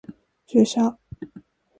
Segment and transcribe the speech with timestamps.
[0.51, 0.97] 注射